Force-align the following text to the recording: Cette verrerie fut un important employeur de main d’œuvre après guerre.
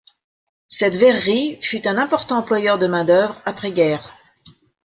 Cette 0.67 0.95
verrerie 0.95 1.59
fut 1.61 1.87
un 1.87 1.99
important 1.99 2.35
employeur 2.39 2.79
de 2.79 2.87
main 2.87 3.05
d’œuvre 3.05 3.39
après 3.45 3.71
guerre. 3.71 4.11